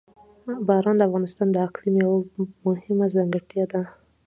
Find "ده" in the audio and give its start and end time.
3.71-3.81